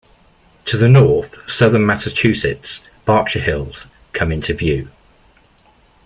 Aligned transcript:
To 0.65 0.77
the 0.77 0.87
north, 0.89 1.35
Southern 1.45 1.85
Massachusetts 1.85 2.89
Berkshire 3.05 3.37
Hills 3.39 3.85
come 4.13 4.31
into 4.31 4.51
view. 4.55 4.89